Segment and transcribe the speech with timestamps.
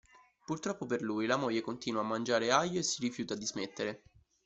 [0.47, 4.01] Purtroppo per lui, la moglie continua a mangiare aglio e si rifiuta di smettere.